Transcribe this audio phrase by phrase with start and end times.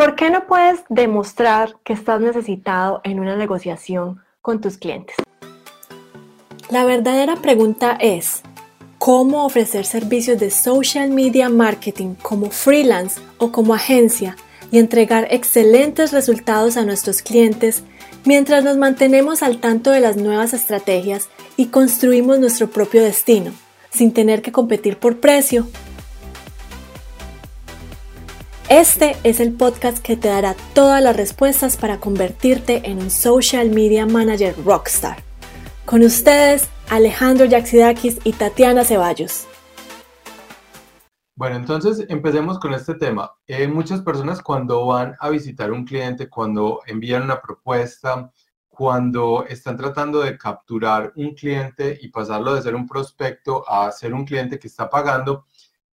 [0.00, 5.14] ¿Por qué no puedes demostrar que estás necesitado en una negociación con tus clientes?
[6.70, 8.40] La verdadera pregunta es,
[8.96, 14.36] ¿cómo ofrecer servicios de social media marketing como freelance o como agencia
[14.70, 17.82] y entregar excelentes resultados a nuestros clientes
[18.24, 21.28] mientras nos mantenemos al tanto de las nuevas estrategias
[21.58, 23.52] y construimos nuestro propio destino,
[23.90, 25.66] sin tener que competir por precio
[28.70, 33.68] este es el podcast que te dará todas las respuestas para convertirte en un social
[33.68, 35.24] media manager rockstar.
[35.84, 39.48] Con ustedes, Alejandro Yaxidakis y Tatiana Ceballos.
[41.34, 43.32] Bueno, entonces empecemos con este tema.
[43.48, 48.30] Eh, muchas personas cuando van a visitar un cliente, cuando envían una propuesta,
[48.68, 54.14] cuando están tratando de capturar un cliente y pasarlo de ser un prospecto a ser
[54.14, 55.44] un cliente que está pagando,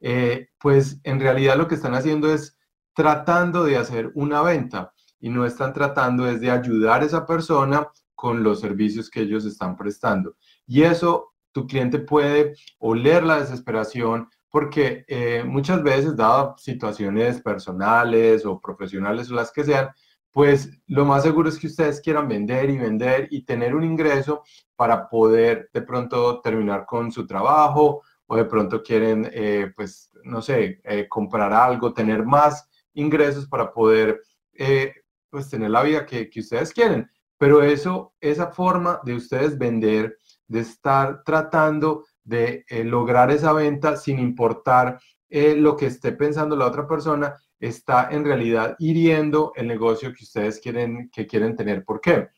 [0.00, 2.58] eh, pues en realidad lo que están haciendo es
[2.94, 7.88] tratando de hacer una venta y no están tratando es de ayudar a esa persona
[8.14, 10.36] con los servicios que ellos están prestando.
[10.66, 18.46] Y eso tu cliente puede oler la desesperación porque eh, muchas veces, dadas situaciones personales
[18.46, 19.88] o profesionales o las que sean,
[20.30, 24.42] pues lo más seguro es que ustedes quieran vender y vender y tener un ingreso
[24.76, 30.42] para poder de pronto terminar con su trabajo o de pronto quieren, eh, pues, no
[30.42, 34.22] sé, eh, comprar algo, tener más ingresos para poder
[34.56, 34.94] eh,
[35.30, 37.10] pues tener la vida que, ustedes quieren.
[37.38, 43.96] Pero eso, esa forma de ustedes vender, de estar tratando de eh, lograr esa venta
[43.96, 49.66] sin importar eh, lo que esté pensando la otra persona, está en realidad hiriendo el
[49.66, 51.84] negocio que ustedes quieren, que quieren tener.
[51.84, 52.28] ¿Por qué?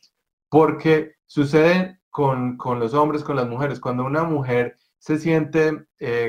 [0.49, 3.81] Porque sucede con, con los hombres, con las mujeres.
[3.81, 5.87] Cuando una mujer se siente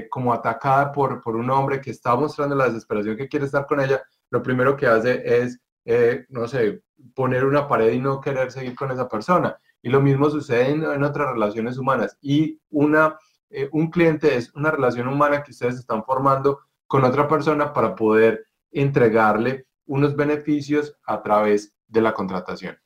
[0.09, 3.79] como atacada por, por un hombre que está mostrando la desesperación que quiere estar con
[3.79, 6.81] ella, lo primero que hace es, eh, no sé,
[7.13, 9.57] poner una pared y no querer seguir con esa persona.
[9.81, 12.17] Y lo mismo sucede en, otras relaciones humanas.
[12.21, 13.17] Y una,
[13.49, 17.95] eh, un cliente es una relación humana que ustedes están formando con otra persona para
[17.95, 22.77] poder entregarle unos beneficios a través de la contratación.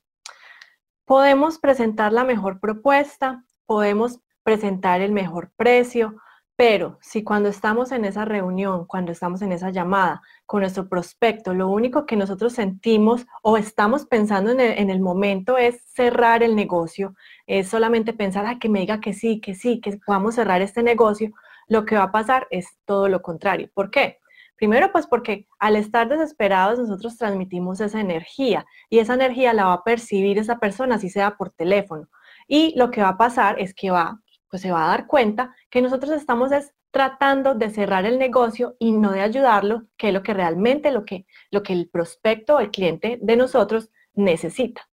[1.05, 6.15] Podemos presentar la mejor propuesta, podemos presentar el mejor precio,
[6.61, 11.55] pero si cuando estamos en esa reunión, cuando estamos en esa llamada con nuestro prospecto,
[11.55, 17.15] lo único que nosotros sentimos o estamos pensando en el, momento es cerrar el negocio,
[17.47, 20.83] es solamente pensar a que me diga que sí, que sí, que podamos cerrar este
[20.83, 21.31] negocio,
[21.67, 23.71] lo que va a pasar es todo lo contrario.
[23.73, 24.19] ¿Por qué?
[24.55, 29.73] Primero, pues porque al estar desesperados nosotros transmitimos esa energía y esa energía la va
[29.73, 32.07] a percibir esa persona, si sea por teléfono.
[32.47, 34.20] Y lo que va a pasar es que va
[34.51, 36.51] pues se va a dar cuenta que nosotros estamos
[36.91, 41.05] tratando de cerrar el negocio y no de ayudarlo, que es lo que realmente lo
[41.05, 44.87] que, lo que el prospecto o el cliente de nosotros necesita.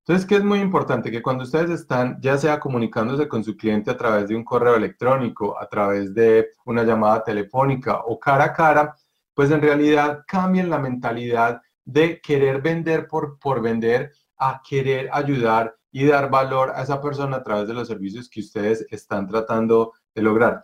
[0.00, 1.10] Entonces, ¿qué es muy importante?
[1.10, 4.74] Que cuando ustedes están ya sea comunicándose con su cliente a través de un correo
[4.74, 8.94] electrónico, a través de una llamada telefónica o cara a cara,
[9.34, 15.76] pues en realidad cambien la mentalidad de querer vender por, por vender a querer ayudar
[15.96, 19.94] y dar valor a esa persona a través de los servicios que ustedes están tratando
[20.14, 20.62] de lograr.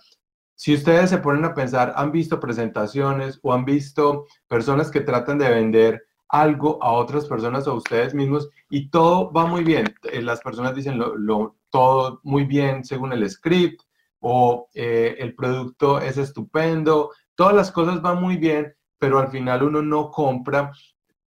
[0.55, 5.39] Si ustedes se ponen a pensar, han visto presentaciones o han visto personas que tratan
[5.39, 9.95] de vender algo a otras personas o a ustedes mismos y todo va muy bien.
[10.03, 13.81] Eh, las personas dicen lo, todo muy bien según el script
[14.21, 19.63] o eh, el producto es estupendo, todas las cosas van muy bien, pero al final
[19.63, 20.73] uno no compra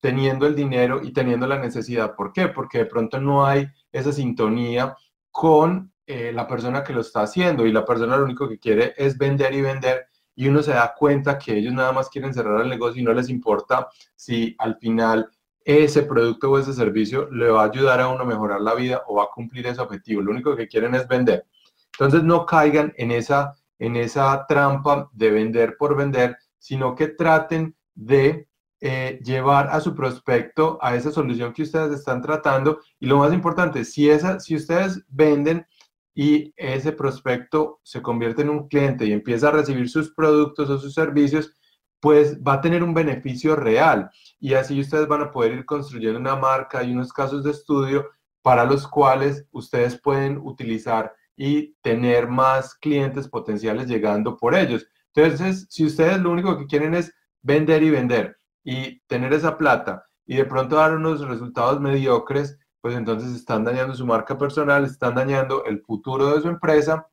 [0.05, 2.15] teniendo el dinero y teniendo la necesidad.
[2.15, 2.49] ¿Por qué?
[2.49, 3.67] Porque de pronto no hay
[3.97, 4.95] esa sintonía
[5.31, 8.93] con eh, la persona que lo está haciendo y la persona lo único que quiere
[8.97, 12.61] es vender y vender y uno se da cuenta que ellos nada más quieren cerrar
[12.61, 15.29] el negocio y no les importa si al final
[15.63, 19.03] ese producto o ese servicio le va a ayudar a uno a mejorar la vida
[19.07, 20.21] o va a cumplir ese objetivo.
[20.21, 21.45] Lo único que quieren es vender.
[21.93, 27.75] Entonces no caigan en esa, en esa trampa de vender por vender, sino que traten
[27.95, 28.47] de
[28.81, 32.79] eh, llevar a su prospecto a esa solución que ustedes están tratando.
[32.99, 35.65] Y lo más importante, si, esa, si ustedes venden
[36.13, 40.77] y ese prospecto se convierte en un cliente y empieza a recibir sus productos o
[40.77, 41.55] sus servicios,
[41.99, 44.09] pues va a tener un beneficio real.
[44.39, 48.09] Y así ustedes van a poder ir construyendo una marca y unos casos de estudio
[48.41, 54.87] para los cuales ustedes pueden utilizar y tener más clientes potenciales llegando por ellos.
[55.13, 60.05] Entonces, si ustedes lo único que quieren es vender y vender, y tener esa plata
[60.25, 65.15] y de pronto dar unos resultados mediocres, pues entonces están dañando su marca personal, están
[65.15, 67.07] dañando el futuro de su empresa.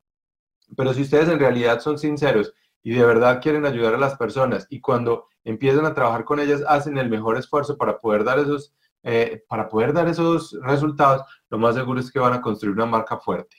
[0.75, 2.51] Pero si ustedes en realidad son sinceros
[2.81, 6.63] y de verdad quieren ayudar a las personas y cuando empiezan a trabajar con ellas
[6.67, 8.73] hacen el mejor esfuerzo para poder dar esos,
[9.03, 12.87] eh, para poder dar esos resultados, lo más seguro es que van a construir una
[12.87, 13.57] marca fuerte.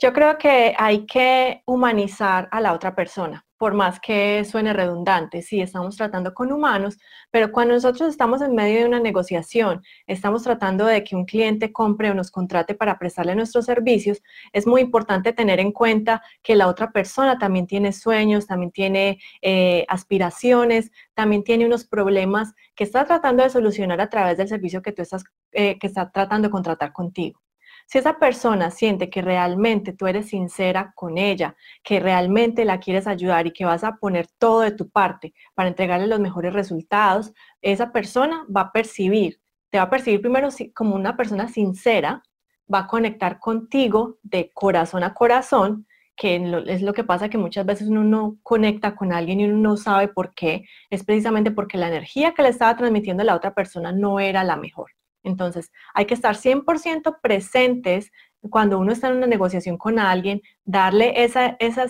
[0.00, 5.42] Yo creo que hay que humanizar a la otra persona, por más que suene redundante.
[5.42, 6.98] Sí, estamos tratando con humanos,
[7.30, 11.72] pero cuando nosotros estamos en medio de una negociación, estamos tratando de que un cliente
[11.72, 14.22] compre o nos contrate para prestarle nuestros servicios,
[14.52, 19.18] es muy importante tener en cuenta que la otra persona también tiene sueños, también tiene
[19.42, 24.82] eh, aspiraciones, también tiene unos problemas que está tratando de solucionar a través del servicio
[24.82, 27.45] que tú estás, eh, que está tratando de contratar contigo.
[27.88, 31.54] Si esa persona siente que realmente tú eres sincera con ella,
[31.84, 35.68] que realmente la quieres ayudar y que vas a poner todo de tu parte para
[35.68, 39.40] entregarle los mejores resultados, esa persona va a percibir,
[39.70, 42.24] te va a percibir primero como una persona sincera,
[42.72, 45.86] va a conectar contigo de corazón a corazón,
[46.16, 46.36] que
[46.66, 49.76] es lo que pasa que muchas veces uno no conecta con alguien y uno no
[49.76, 53.92] sabe por qué, es precisamente porque la energía que le estaba transmitiendo la otra persona
[53.92, 54.90] no era la mejor.
[55.26, 58.12] Entonces, hay que estar 100% presentes
[58.48, 61.86] cuando uno está en una negociación con alguien, darle esa, esa,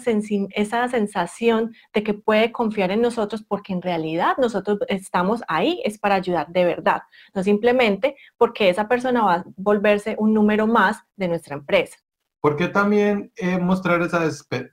[0.54, 5.98] esa sensación de que puede confiar en nosotros porque en realidad nosotros estamos ahí, es
[5.98, 7.02] para ayudar de verdad,
[7.34, 11.98] no simplemente porque esa persona va a volverse un número más de nuestra empresa.
[12.40, 14.20] Porque también eh, mostrar esa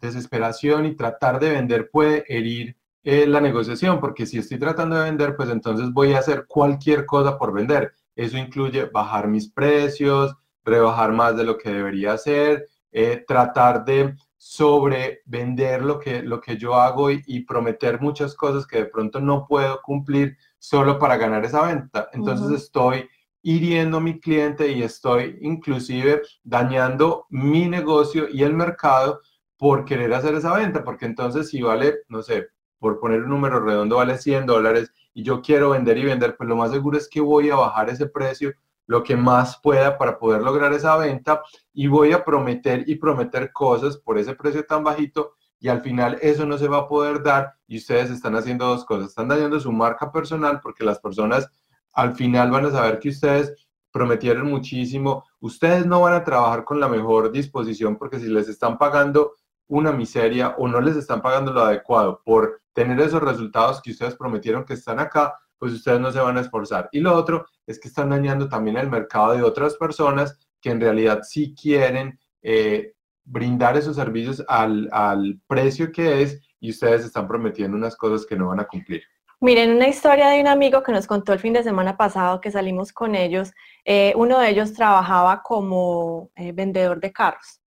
[0.02, 5.04] desesperación y tratar de vender puede herir eh, la negociación, porque si estoy tratando de
[5.04, 10.36] vender, pues entonces voy a hacer cualquier cosa por vender eso incluye bajar mis precios,
[10.64, 16.58] rebajar más de lo que debería hacer, eh, tratar de sobrevender lo que, lo que
[16.58, 21.46] yo hago y, prometer muchas cosas que de pronto no puedo cumplir solo para ganar
[21.46, 22.10] esa venta.
[22.12, 23.10] Entonces estoy
[23.42, 29.22] hiriendo a mi cliente y estoy inclusive dañando mi negocio y el mercado
[29.58, 32.48] por querer hacer esa venta, porque entonces si vale, no sé,
[32.84, 36.50] por poner un número redondo, vale 100 dólares y yo quiero vender y vender, pues
[36.50, 38.52] lo más seguro es que voy a bajar ese precio
[38.88, 41.42] lo que más pueda para poder lograr esa venta
[41.74, 46.18] y voy a prometer y prometer cosas por ese precio tan bajito y al final
[46.22, 49.62] eso no se va a poder dar y ustedes están haciendo dos cosas, están dañando
[49.62, 51.50] su marca personal porque las personas
[51.94, 53.54] al final van a saber que ustedes
[53.94, 58.78] prometieron muchísimo, ustedes no van a trabajar con la mejor disposición porque si les están
[58.78, 59.36] pagando
[59.68, 64.16] una miseria o no les están pagando lo adecuado por tener esos resultados que ustedes
[64.16, 66.90] prometieron que están acá, pues ustedes no se van a esforzar.
[66.92, 70.82] Y lo otro es que están dañando también el mercado de otras personas que en
[70.82, 72.94] realidad sí quieren eh,
[73.24, 78.36] brindar esos servicios al, al precio que es y ustedes están prometiendo unas cosas que
[78.36, 79.04] no van a cumplir.
[79.40, 82.50] Miren, una historia de un amigo que nos contó el fin de semana pasado que
[82.52, 83.52] salimos con ellos.
[83.84, 87.63] Eh, uno de ellos trabajaba como eh, vendedor de carros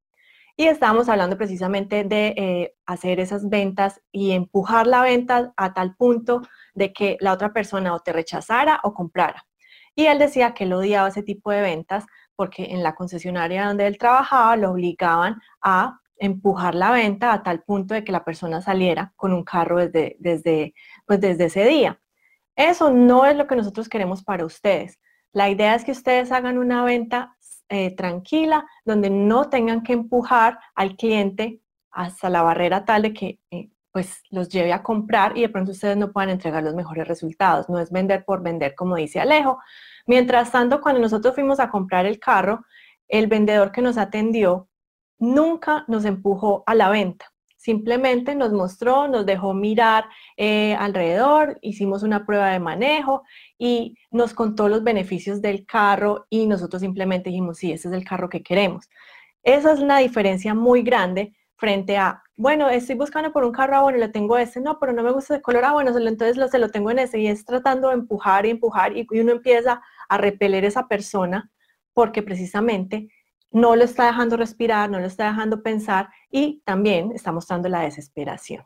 [0.56, 5.96] y estábamos hablando precisamente de eh, hacer esas ventas y empujar la venta a tal
[5.96, 6.42] punto
[6.74, 9.46] de que la otra persona o te rechazara o comprara.
[9.96, 12.04] Y él decía que él odiaba ese tipo de ventas
[12.36, 17.62] porque en la concesionaria donde él trabajaba lo obligaban a empujar la venta a tal
[17.62, 20.74] punto de que la persona saliera con un carro desde, desde,
[21.06, 22.00] pues desde ese día.
[22.56, 25.00] Eso no es lo que nosotros queremos para ustedes.
[25.32, 27.33] La idea es que ustedes hagan una venta
[27.74, 31.60] eh, tranquila, donde no tengan que empujar al cliente
[31.90, 35.72] hasta la barrera tal de que eh, pues los lleve a comprar y de pronto
[35.72, 37.68] ustedes no puedan entregar los mejores resultados.
[37.68, 39.58] No es vender por vender, como dice Alejo.
[40.06, 42.64] Mientras tanto, cuando nosotros fuimos a comprar el carro,
[43.08, 44.68] el vendedor que nos atendió
[45.18, 47.33] nunca nos empujó a la venta.
[47.64, 50.04] Simplemente nos mostró, nos dejó mirar
[50.36, 53.22] eh, alrededor, hicimos una prueba de manejo
[53.56, 58.04] y nos contó los beneficios del carro y nosotros simplemente dijimos, sí, ese es el
[58.04, 58.90] carro que queremos.
[59.42, 63.82] Esa es una diferencia muy grande frente a, bueno, estoy buscando por un carro, ah,
[63.82, 66.48] bueno, le tengo ese, no, pero no me gusta de color, ah, bueno, entonces lo,
[66.48, 69.80] se lo tengo en ese y es tratando de empujar y empujar y uno empieza
[70.10, 71.50] a repeler esa persona
[71.94, 73.08] porque precisamente
[73.54, 77.82] no lo está dejando respirar, no lo está dejando pensar y también está mostrando la
[77.82, 78.64] desesperación.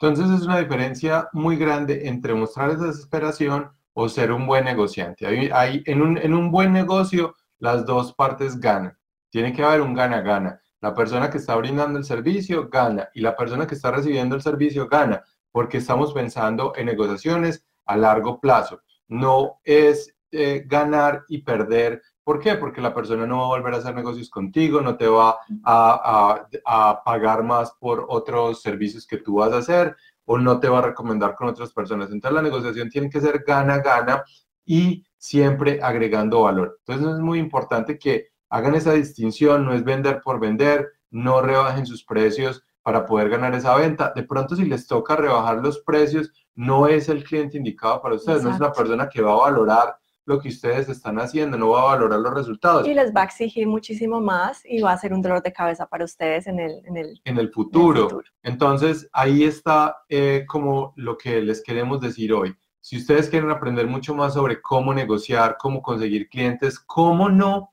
[0.00, 5.26] Entonces es una diferencia muy grande entre mostrar esa desesperación o ser un buen negociante.
[5.52, 8.96] Hay, en, un, en un buen negocio las dos partes ganan.
[9.28, 10.58] Tiene que haber un gana-gana.
[10.80, 14.42] La persona que está brindando el servicio gana y la persona que está recibiendo el
[14.42, 15.22] servicio gana
[15.52, 18.80] porque estamos pensando en negociaciones a largo plazo.
[19.06, 22.56] No es eh, ganar y perder ¿Por qué?
[22.56, 27.02] Porque la persona no va a volver a hacer negocios contigo, no te va a,
[27.02, 30.82] pagar más por otros servicios que tú vas a hacer o no te va a
[30.82, 32.10] recomendar con otras personas.
[32.10, 34.24] Entonces la negociación tiene que ser gana-gana
[34.66, 36.78] y siempre agregando valor.
[36.80, 41.86] Entonces es muy importante que hagan esa distinción, no es vender por vender, no rebajen
[41.86, 44.12] sus precios para poder ganar esa venta.
[44.14, 48.44] De pronto, si les toca rebajar los precios, no es el cliente indicado para ustedes,
[48.44, 49.96] no es una persona que va a valorar
[50.28, 52.86] lo que ustedes están haciendo, no va a valorar los resultados.
[52.86, 55.86] Y les va a exigir muchísimo más y va a ser un dolor de cabeza
[55.86, 58.20] para ustedes en el, en el, en el, futuro.
[58.42, 62.54] Entonces, ahí está eh, como lo que les queremos decir hoy.
[62.78, 67.70] Si ustedes quieren aprender mucho más sobre cómo negociar, cómo conseguir clientes, cómo no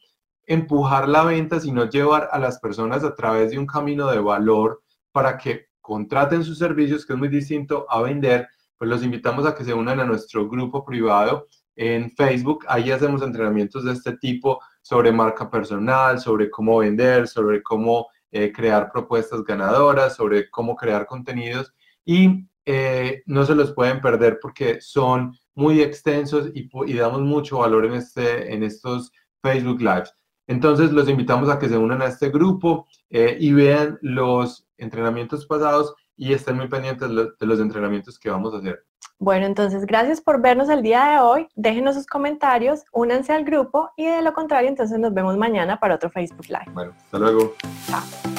[0.48, 4.82] empujar la venta, sino llevar a las personas a través de un camino de valor
[5.12, 8.48] para que contraten sus servicios, que es muy distinto a vender,
[8.78, 12.65] pues los invitamos a que se unan a nuestro grupo privado en Facebook.
[12.67, 18.51] Ahí hacemos entrenamientos de este tipo sobre marca personal, sobre cómo vender, sobre cómo eh,
[18.51, 24.82] crear propuestas ganadoras, sobre cómo crear contenidos y eh, no se los pueden perder porque
[24.82, 30.13] son muy extensos y, damos mucho valor en, este, en estos Facebook Lives.
[30.48, 35.46] Entonces los invitamos a que se unan a este grupo eh, y vean los entrenamientos
[35.46, 38.86] pasados y estén muy pendientes de los entrenamientos que vamos a hacer.
[39.20, 41.48] Bueno, entonces gracias por vernos el día de hoy.
[41.56, 45.96] Déjenos sus comentarios, únanse al grupo y de lo contrario, entonces nos vemos mañana para
[45.96, 46.72] otro Facebook Live.
[46.74, 47.54] Bueno, hasta luego.
[47.88, 48.35] Chao.